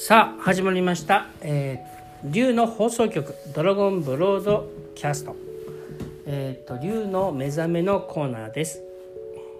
[0.00, 5.34] さあ始まりました、えー、竜の放送局ドラゴンブロードキャスト。
[6.24, 8.80] えっ、と竜の目覚めのコーナーです、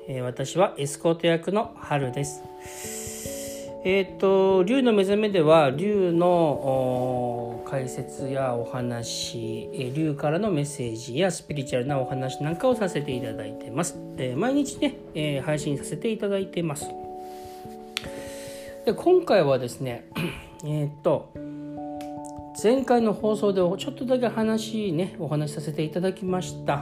[0.06, 2.44] えー私はエスコート役の春です。
[3.84, 16.86] えっ、と竜の目覚めでは竜のお解説やお話、えー竜からのメッセージやスピリチュアルなお話なんかをさせていただいてます、えー毎日ね、えー配信させていただいてます。
[18.88, 20.08] で今回はですね
[20.64, 21.30] えーっと
[22.62, 26.76] 前回の放送でちょっとだけ話ねお話しさせていただきました。
[26.76, 26.78] あ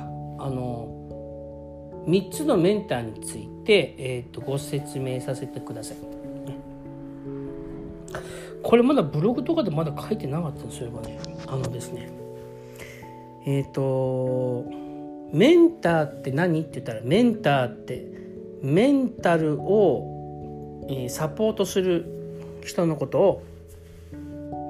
[0.49, 5.97] の3つのメンターについて、えーっとご説明させてください、
[8.63, 11.19] これまだブログとかでまだ書いてなかったんですよね。
[11.49, 12.09] あのですね
[13.47, 14.65] えーっと
[15.33, 16.61] メンターって何？
[16.61, 18.07] って言ったらメンターって
[18.63, 20.16] メンタルを
[21.09, 22.07] サポートする
[22.65, 23.43] 人のことを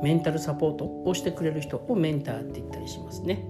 [0.02, 3.44] メンタルサポートをしてくれる人をメンターって言ったりしますね。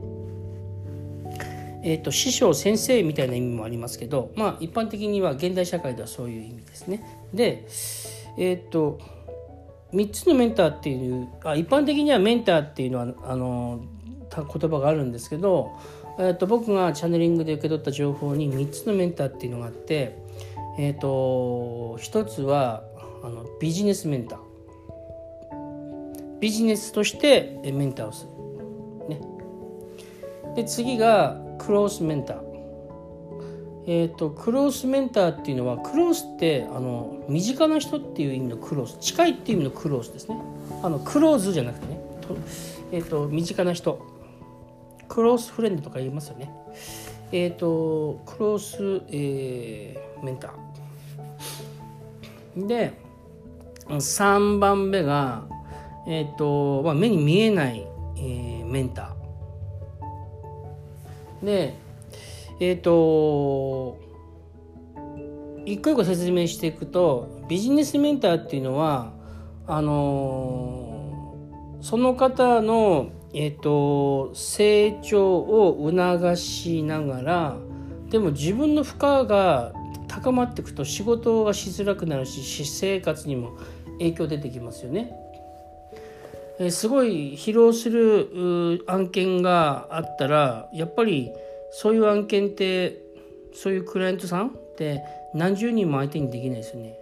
[1.83, 7.20] えー、と師匠先生みたいな意味もありますけど、まあ、一般的には現代社会ではそういう意味ですね。
[7.33, 7.67] で、
[8.39, 8.98] えっ、と
[9.92, 13.84] 3つのメンターっていうあ一般的にはメンターっていうのはあの
[14.31, 15.78] 言葉があるんですけど、
[16.19, 20.19] えー、と僕がチャネリングで受け取った情報に3つのメンターっていうのがあって
[20.78, 22.82] えー、と一つは
[23.22, 24.46] あのビジネスメンター。
[26.38, 29.20] ビジネスとしてメンターをする、ね、
[30.54, 32.47] で次がクロースメンター。
[33.88, 38.98] えー、とクロースメンターっていうのはクロースってあの身近な人っていう意味のクロース。
[38.98, 40.36] 近いっていう意味のクロースですね。
[40.82, 42.00] あのクローズじゃなくてね。
[42.20, 42.36] と,、
[42.92, 44.04] えー、と身近な人。
[45.08, 46.52] クロースフレンドとか言いますよね。
[47.32, 52.66] えっ、とクロス、えーメンター。
[52.66, 52.92] で
[53.88, 55.44] 3番目が、
[56.09, 61.44] えーとまあ、目に見えない、えーメンター。
[61.44, 61.75] で
[62.60, 63.98] えっ、と
[65.64, 69.12] 一個一個説明していくとビジネスメンターっていうのは
[69.66, 70.97] あのー
[71.87, 77.56] その方の、えー、と成長を促しながら
[78.08, 79.74] でも自分の負荷が
[80.08, 83.58] 高まっていくと仕事がしづらくなるし私生活にも
[83.98, 85.12] 影響出てきますよね。
[86.58, 91.30] えーすごい疲労する案件があったらやっぱり
[91.70, 93.02] そういう案件って
[93.52, 95.02] そういうクライアントさんって
[95.34, 96.98] 何十人も相手にできないですよね。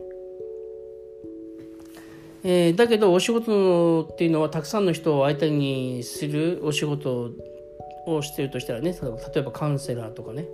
[2.44, 7.30] えーだけどお仕事っていうのはたくさんの人を相手にするお仕事
[8.06, 10.46] をしてるとしたらね例えばカウンセラーとかね、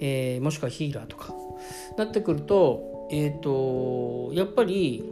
[0.00, 1.34] えーもしくはヒーラーとか
[1.96, 5.02] なってくると,、えー、とやっぱり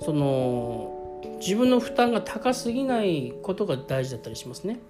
[0.00, 0.96] その
[1.40, 4.80] 自分の負担が高すぎないことが大事だったりしますね。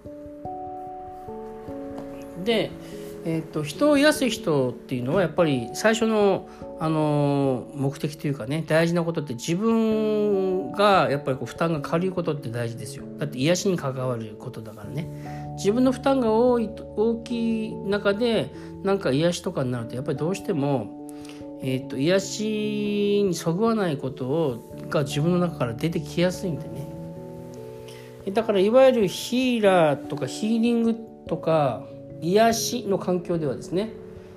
[2.44, 2.70] で、
[3.25, 6.48] えー、と人を癒す人っていうのはやっぱり最初の、
[6.78, 13.04] あのー目的というかね大事なことって自分がやっぱりこう負担が軽いことって大事ですよ。
[13.19, 15.54] だって癒しに関わることだからね。
[15.56, 18.50] 自分の負担が多い大きい中で
[18.82, 21.10] なんか癒しとかになるとやっぱりどうしても、
[21.62, 28.32] えー、と癒しにそぐわないことをが自分の中から出てきやすいんでね。
[28.32, 31.84] だからいわゆるヒーラーとかヒーリングとか
[32.20, 33.91] 癒しの環境ではですね、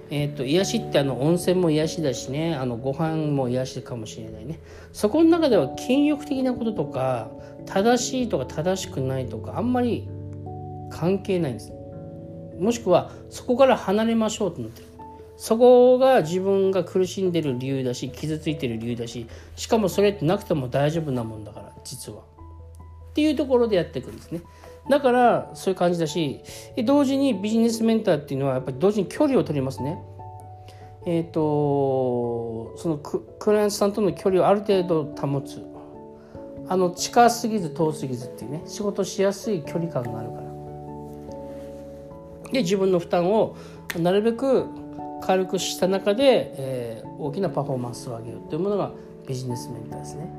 [0.09, 4.59] えー、と癒しってあの温泉も癒しだしねあのご飯も癒しかもしれないね。
[4.91, 7.31] そこの中では禁欲的なこととか
[7.65, 10.07] 正しいとか正しくないとかあんまり
[10.91, 11.73] 関係ないんです。
[12.59, 14.87] もしくはそこから離れましょうとなってる。
[15.35, 22.19] そこが自分が苦しんでる理由だし傷ついてる理由だししかもそれってなくても大丈夫なもんだから実は。
[22.19, 24.41] っていうところでやっていくんですね。
[24.89, 26.41] だからそういう感じだし
[26.85, 30.01] 同時にビジネスメンターっていうのはやっぱり同時に距離を取りますね。
[31.05, 35.63] えっ、とそのククライアントさんとの距離をある程度保つ。
[36.69, 38.61] あの近すぎず遠すぎずっていうね。
[38.65, 40.43] 仕事しやすい距離感があるから。
[42.51, 43.57] で自分の負担を
[43.97, 44.65] なるべく
[45.21, 48.91] 軽くした中で、えー大きなパフォーマンスを上げようというものが
[49.27, 50.29] ビジネスメンターですね。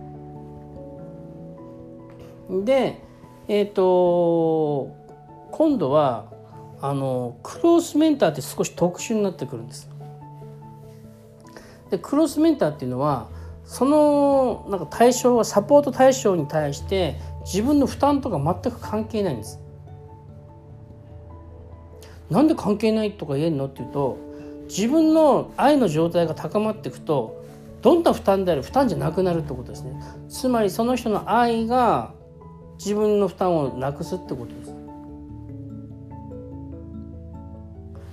[2.64, 3.00] で
[3.48, 4.94] えっ、と
[5.50, 6.32] 今度は
[6.80, 9.88] あのクロスメンターって少し特殊になってくるんです。
[11.90, 13.28] でクロスメンターっていうのは
[13.64, 19.60] そのなんか対象はサポート対象に対して自分の負担とか全く関係ないんです。
[22.30, 24.18] なんで関係ないとか言えるのっていうと
[24.68, 27.44] 自分の愛の状態が高まっていくと
[27.82, 32.14] どんな負担である負担じゃなくなるってことですねつまりその人の愛が
[32.84, 34.74] 自分の負担をなくすってことです。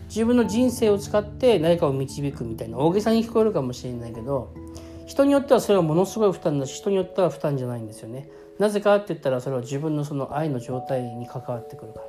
[0.08, 4.54] 自分の人生を使って何かを導くみたいな大げさに聞こえるかもしれないけど
[5.08, 8.30] 人によってはそれはものすごい負担だし人によっては負担じゃないんですよね。
[8.60, 12.06] なぜかって言ったらそれは自分のその愛の状態に関わってくるから。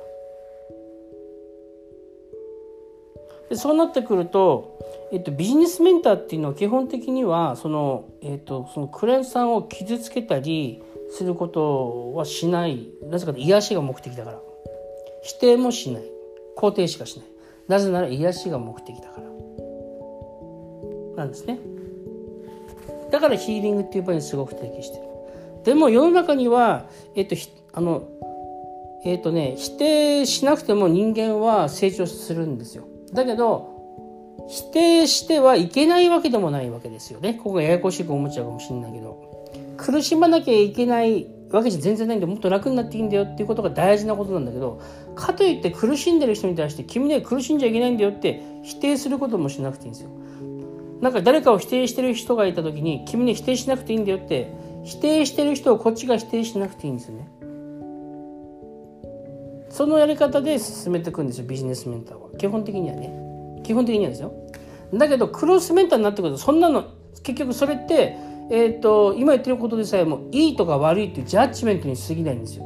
[3.49, 4.79] でそうなってくると、
[5.11, 10.81] えっと、ビジネスメンターっていうのは基本的にはその,、えっと、そのクライアントさんを傷つけたり
[11.13, 12.89] することはしない。
[13.03, 14.41] なぜかと癒しが目的だから。
[15.21, 16.03] 否定もしない。
[16.57, 17.27] 肯定しかしない。
[17.67, 19.27] なぜなら癒しが目的だから。
[21.17, 21.59] なんですね。
[23.11, 25.03] だからヒーリングっていう場にすごく適してる。
[25.65, 27.35] でも世の中にはえっと
[27.73, 28.09] あの
[29.05, 32.85] えっとね否定しなくても人間は成長するんですよ。
[33.13, 33.69] だけど
[34.49, 37.35] 否定してはいけないわけでもないわけですよね。
[37.35, 39.32] ここがややこしく思っちゃうかもしれないけど。
[39.83, 44.81] 苦しまなきゃいけないわけじゃ全然ないんでもっと楽になっていいんだよっていうことが大事なことなんだけど
[45.15, 50.09] かといって苦しんでる人に対して君ね苦しんじゃいけないんだよって否定することもしなくていいんですよ
[51.01, 54.53] なんか誰かを否定してる人がいた時に君ね否定しなくていいんだよって
[54.83, 57.27] 否定してる人をこっちが否定しなくていいんですよね。
[59.69, 62.29] そのやり方で進めていくんですよビジネスメンターは。
[62.37, 63.61] 基本的にはね。
[63.63, 64.33] 基本的にはですよ。
[64.93, 66.85] だけどクロスメンターになってくるとそんなの
[67.23, 68.17] 結局それって
[68.49, 72.65] えーと、今言ってることでさえもいいとか悪いっていうジャッジメントに過ぎないんですよ。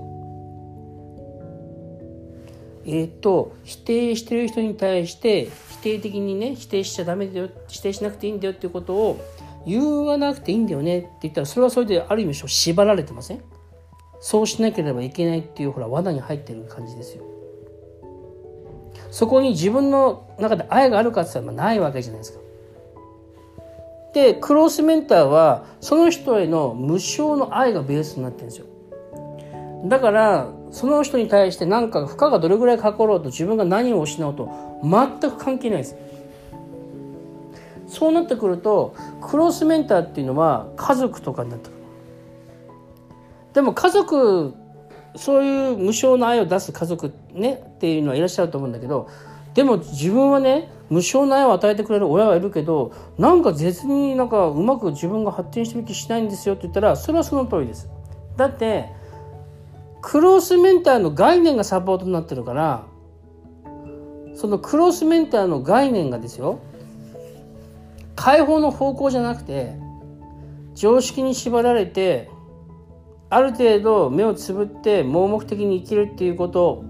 [2.86, 9.20] えっ、ー、と否定してる人に対して否定的にね否定しちゃダメだよ否定しなくていいんだよっていうことを
[9.66, 13.42] 言わなくていいんだよねって言ったらそれはそれである意味縛られてません？
[14.20, 17.24] そうしなければいけないっていうほら罠に入ってる感じですよ。
[19.12, 22.40] そこに自分の中で愛があるかって言ったらないわけじゃないですか。
[24.18, 28.66] でクロスメンターはその人への無償の愛がベースになってるんですよ。
[29.86, 34.50] だからその人に対して何か負荷がどれぐらいかかろうと自分が何を失うと
[34.84, 35.96] 全く関係ないです。
[37.88, 41.78] そうなってくるとクロスメンターっていうのは家族とかになってくる。
[43.54, 44.56] でも家族
[45.16, 49.10] そういう無償の愛を出す家族ねっていうのはいらっしゃると思うんだけど
[49.54, 57.90] でも自分はね無償の愛を与えてくれる親はいるけどなんか絶になんかうまく自分が発展してる気しないんですよって言ったらそれはその通りです。
[58.38, 58.90] だって
[60.02, 62.86] クロスメンターの概念がサポートになってるから
[64.36, 66.60] そのクロスメンターの概念がですよ
[68.16, 69.76] 解放の方向じゃなくて
[70.76, 72.30] 常識に縛られて
[73.30, 76.84] ある程度目をつぶって盲目的に生きるっていうこと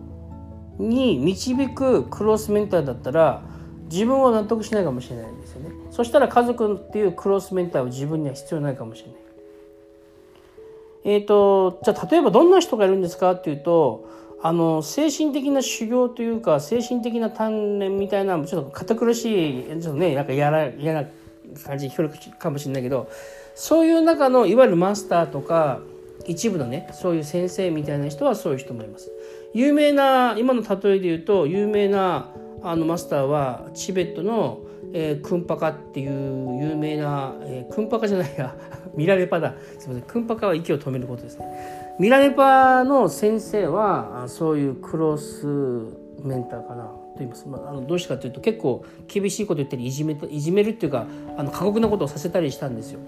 [0.77, 3.41] に導くクロスメンターだったら
[3.89, 9.17] 自分は納得しないかもしれないんですよねそしたら家族っていうクロスメンターは自分には必要ないかもしれない
[11.05, 14.09] えっ、ー、とじゃあ例えばどんな人がいるんですかっていうと
[14.41, 21.07] あの精神的な修行というか精神的な鍛錬みたいなちょっと堅苦しいちょっとねなんか嫌な嫌な
[21.65, 23.09] 感じに聞こえるかもしれないけど
[23.55, 25.79] そういう中のいわゆるマスターとか
[26.27, 29.11] 一部のねそういう先生みたいな人はそういう人もいます。
[29.53, 32.29] 有名な今の例えで言うと有名な
[32.63, 34.61] あのマスターはチベットの、
[34.93, 38.55] えー、クンパカっていう有名な、えー、クンパカじゃないや
[38.95, 39.53] ミラレパだ。
[39.77, 40.09] すみません。
[40.09, 41.45] クンパカは息を止めることですね。
[41.99, 45.45] ミラレパの先生はそういうクロス
[46.23, 46.83] メンターかな。
[47.17, 52.99] と言います、まあ、あのどうしてかというと結構厳しいこと言ったりいじめいじめるっていうかあの過酷なことをさせたりしたんですよ。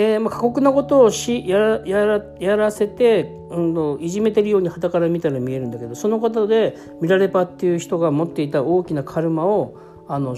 [0.00, 9.76] えーまあ、過酷なことをしやらやらせて、うん、いじめてるように傍から見たら見えるんだけどそのことでミラレパっていう人が持っていた大きなカルマを
[10.06, 10.36] あの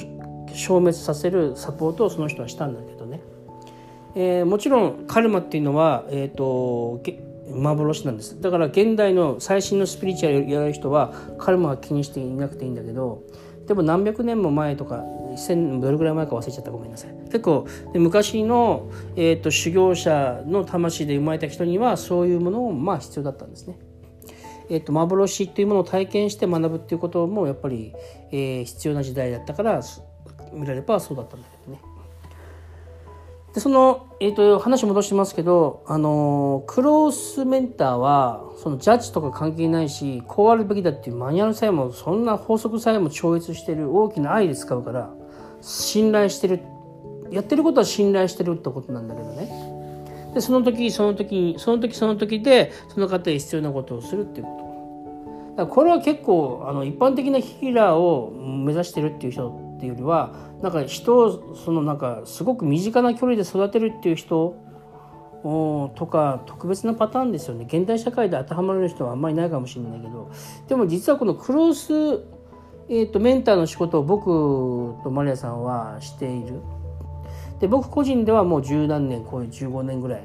[0.55, 3.21] 消滅させるサポートをその人はしたんだけどね、
[4.14, 7.02] えー、もちろんカルマっていうのは、えーと、
[7.55, 8.40] 幻なんです。
[8.40, 13.25] だから現代の最新のスピリチュアルやる人はカルマは気にしていなくていいんだけど
[13.71, 15.05] でも何百年も前とか
[15.37, 23.79] 1000どれぐらい前か忘れちゃったごめんなさい結構昔の、えーと、修行者の魂で生まれた人にはそういうものもまあ必要だったんですね。
[24.71, 27.95] えーと、幻というものを体験して学ぶっていうこともやっぱり、
[28.33, 29.81] えー、必要な時代だったから
[30.53, 31.81] 見られればそうだったんだけどね。
[33.54, 45.11] でその、えーと、話戻してますけど、あのクロースメンターはそのジャッジとか関係ないしこうあるべきだっていうマニュアルさえもそんな法則さえも超越してる大きな愛で使うから
[45.62, 46.61] 信頼してる
[47.30, 49.49] やってることは信頼してるってことなんだけどね。
[50.35, 54.61] でその時その時その時その時でその方へ必要なことをするっていうこと。
[55.50, 64.57] だからこれは結構あの一般的なヒーラーを目指してるっていう人っていうよりはなんか人をそのなんかすごく身近な距離で育てるっていう人
[65.43, 67.65] とか特別なパターンですよね。
[67.67, 70.31] 現代社会で当てはまる人はあんまりないかもしれないけど。
[70.69, 71.95] でも実はこのクロス、
[72.91, 74.27] えーと、メンターの仕事を僕
[75.03, 76.61] とマリアさんはしている。
[77.59, 80.25] で僕個人ではもう十何年こういう15年ぐらい、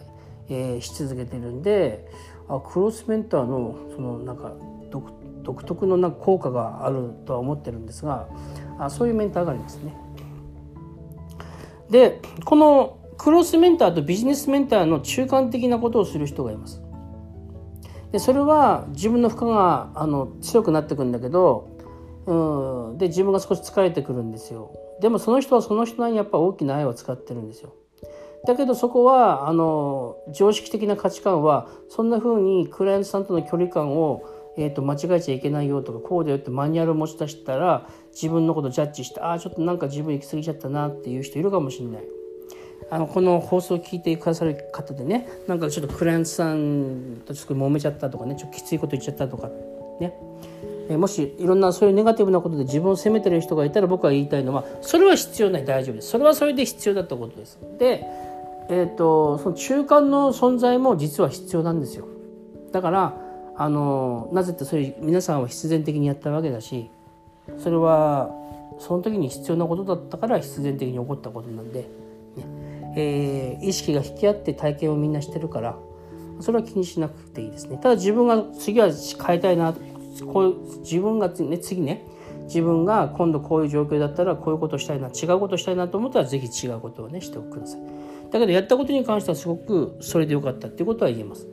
[0.49, 2.07] えー、し続けてるんで
[2.47, 4.53] あクロスメンターのそのなんか
[5.45, 8.27] 独特のなんか効果があるとは思ってるんですが
[8.79, 9.95] あそういうメンターがありますね。
[11.89, 16.81] でこのクロスメンターとビジネスメンターの中間的なことをする人がいます。
[18.11, 21.69] でそれは自分の負荷があの強くなってくるんだけど、
[22.25, 24.71] うん、で自分が少し疲れてくるんですよ。
[25.01, 27.73] でもその人はその人なりにやっぱ大きな愛を使ってるんですよ。
[28.45, 34.23] だけどそこはあの常識的な価値観はそんな風にクライアントさんとの距離感を、
[34.57, 42.03] えーと、間違えちゃいけないよとかこうだよってマニュアルを持ち出したら自分のことジャッジしてああちょっとなんか自分行き過ぎちゃったなっていう人いるかもしれない。
[42.89, 49.49] あのこの放送を聞いてくださる方でねなんかちょっとクライアントさんとちょっと揉めちゃったとかねちょっときついこと言っちゃったとか
[49.99, 50.13] ね。
[50.87, 56.09] えもしいろんなそういうネガティブなことで自分を責めてる人がいたら僕は言いたいのはそれは必要ない大丈夫です。
[56.09, 57.57] それはそれで必要だったことです。
[57.79, 58.05] で、
[58.69, 62.07] えーと、その中間の存在も実は必要なんですよ。
[62.71, 63.17] だから
[63.57, 66.89] あのなぜってそれ皆さんは必然的にやったわけだし
[67.57, 68.31] それは
[68.79, 71.85] その時に必要なことだったから必然的に起こったことなんで。
[72.95, 75.77] えー、意識が引き合って体験をみんなしてるから
[76.39, 77.77] それは気にしなくていいですね。
[77.77, 78.89] ただ自分が次は
[79.25, 79.73] 変えたいな
[80.31, 82.05] こう自分が、ね、次ね
[82.45, 87.81] 自分が今度こういう状況だったらこういうことしたいな違うことしたいなと思ったら是非違うことをねしておください。
[88.31, 91.47] だけどやったことに関してはすごくそれでよかったっていうことは言えます。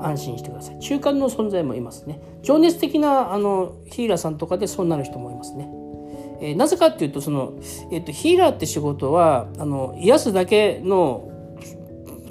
[0.00, 0.78] 安心してください。
[0.78, 2.20] 中間の存在もいますね。
[2.42, 5.68] 情熱的なあのヒーラーさんとかでそうなる人もいますね。
[6.40, 7.54] えー、なぜかっていうとその、
[7.90, 11.28] えーと、ヒーラーって仕事はあの癒すだけの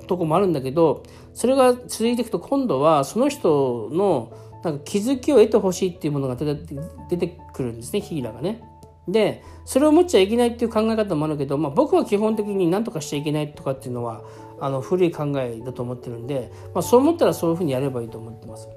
[0.07, 4.31] とこもあるんだけどそれが続いていくと今度はその人の
[4.63, 6.75] なんか気づきを得てほしいっていうものが出て
[7.09, 8.61] 出てくるんですねヒーラーがね。
[9.07, 14.21] でそれを持っちゃいけないっていう考え方もあるけど、まあ、僕は基本的に何とかしちゃいけないとかっていうのは
[14.59, 18.67] あの古い考えだと思ってるんで、まあ、そう思ったらそういうふうにやればいいと思ってます。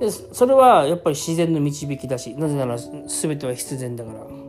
[0.00, 4.44] でそれはやっぱり自然の導きだしなぜなら全ては必然だから。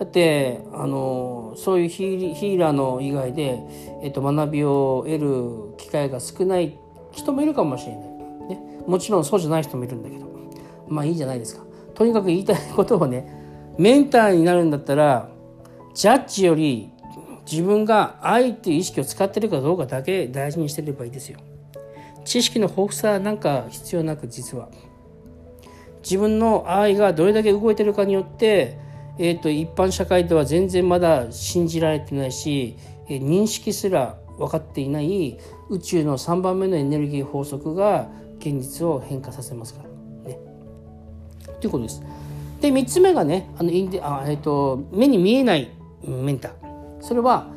[0.00, 3.58] だってあのそういうヒーラーの以外で、
[4.02, 6.78] えっと、学びを得る機会が少ない
[7.12, 8.08] 人もいるかもしれない、
[8.48, 10.26] ね、もちろんそうじゃない人もいるんだけど
[10.88, 11.62] まあいいじゃないですか
[11.92, 13.30] とにかく言いたいことをね
[13.76, 15.28] メンターになるんだったら
[15.92, 16.90] ジャッジより
[17.50, 21.40] 自分が愛っていう意識を使ってるかどうかだけ大事にしてればいいですよ
[22.24, 24.68] 知識の豊富さなんか必要なく実は
[26.02, 28.78] 自分の愛がどれだけ動いてるかによって
[29.22, 32.74] えーと、一般社会では全然まだ信じられてないし、
[33.06, 35.38] 認識すら分かっていない
[35.68, 39.88] 宇宙の3番目のエネルギー法則が現実を変化させますから
[40.30, 40.38] ね。
[41.60, 42.02] ということです。
[42.62, 45.70] で3つ目がねあのインデあ、えーと、目に見えない
[46.02, 46.59] メンター。
[47.00, 47.48] それは、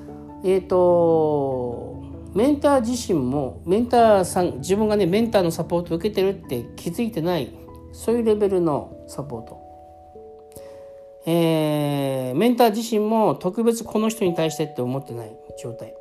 [0.43, 7.53] えーとメンター自身もメンターさん自分がねメンターのサポートを受けてるって気づいてない
[7.91, 9.62] そういうレベルのサポート。
[11.25, 15.31] えー、メンター自身も特別この人に対してって思ってない
[15.62, 15.93] 状態、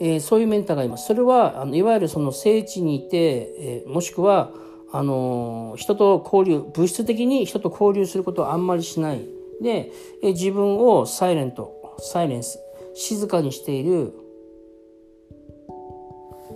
[0.00, 1.06] えー、そういうメンターがいます。
[1.06, 3.16] それはあのいわゆるその聖地にいて、
[3.58, 4.52] えー、もしくは
[4.92, 9.33] あの人と交流物質的に人と交流することをあんまりしない。
[9.62, 9.90] で、
[10.22, 12.58] え自分をサイレントサイレンス
[12.94, 14.12] 静かにしている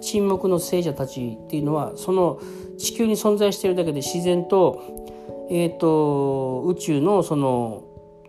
[0.01, 2.41] 沈黙の聖者たちっていうのはその
[2.79, 5.09] 地球に存在しているだけで自然と
[5.51, 7.85] えーと、宇宙のその、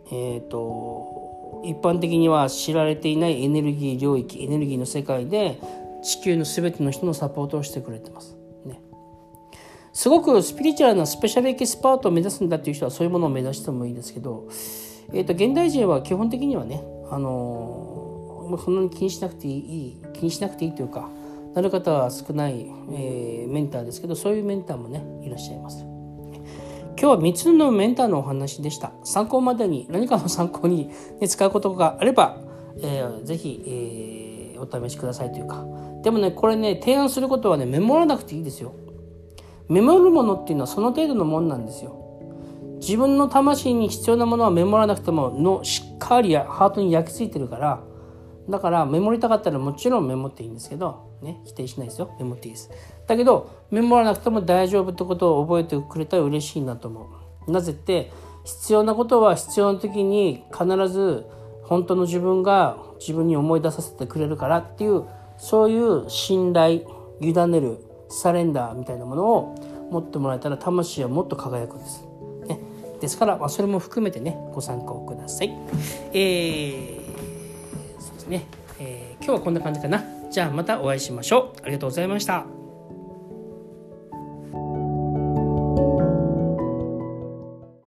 [0.07, 5.59] えーと、一般的には知られていないエネルギー領域エネルギーの世界で
[6.01, 8.38] 地球の全ての人のサポートをしてくれてます。
[9.99, 14.47] すごくスピリチュアルなスペシャルエキスパートを目指すんだっていう人はそういうものを目指してもいいですけど、
[15.11, 21.09] えーと、現代人は基本的にはね、あのー、そんなに気にしなくていい気にしなくていいというか
[21.53, 22.61] なる方は少ない、
[22.93, 25.79] えー、メンターですけどそういうメンターもねいらっしゃいます。
[25.81, 28.93] 今日は3つのメンターのお話でした。
[29.03, 32.37] 参考までに何かの参考に、ね、使うことがあれば、
[32.81, 33.61] えー、ぜひ、
[34.55, 35.65] えー、お試しくださいというか。
[36.03, 38.73] でもね、これね、提案することはね、メモらなくていいですよ。
[39.69, 41.95] メモるものっていうのはその程度のもんなんですよ。
[42.81, 47.83] 自分の魂に必要なものはメモらなくてものしっかりハートに焼き付いてるから
[48.49, 52.15] だからメモりたかったらもちろんメモっていいんですけど、ね、否定しないですよ。
[52.19, 52.71] メモっていいです。
[53.05, 57.09] だけどメモらなくても大丈夫ってことを覚えてくれたら嬉しいなと思
[57.47, 57.51] う。
[57.51, 58.11] なぜって
[58.45, 61.25] 必要なことは必要な時に必ず
[61.63, 65.05] 本当の自分が自分に思い出させてくれるからっていう
[65.37, 66.81] そういう信頼
[67.21, 69.55] 委ねるサレンダーみたいなものを
[69.91, 72.03] 持ってもらえたら魂はもっと輝くんです。
[72.47, 72.59] ね、
[72.99, 75.55] ですから、まあ、それも含めてねご参考ください。
[76.13, 78.45] えー、そうですね、
[78.79, 80.03] えー、今日はこんな感じかな。
[80.31, 81.61] じゃあまたお会いしましょう。
[81.63, 82.58] ありがとうございました。